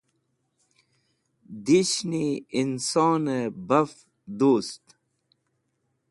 [1.65, 2.27] Dishni
[2.61, 3.91] insonẽ baf
[4.37, 4.85] dust